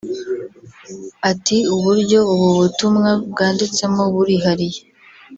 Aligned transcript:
Ati 1.31 1.57
“Uburyo 1.75 2.19
ubu 2.33 2.47
butumwa 2.59 3.09
bwanditsemo 3.31 4.01
burihariye 4.13 4.79